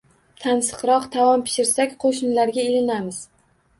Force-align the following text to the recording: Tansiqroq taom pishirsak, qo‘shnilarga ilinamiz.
Tansiqroq 0.43 1.05
taom 1.15 1.43
pishirsak, 1.49 1.93
qo‘shnilarga 2.05 2.67
ilinamiz. 2.71 3.21